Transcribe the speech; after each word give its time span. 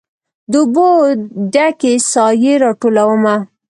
د 0.51 0.53
اوبو 0.63 0.89
ډ 1.53 1.55
کې 1.79 1.91
سائې 2.11 2.53
راټولومه 2.63 3.35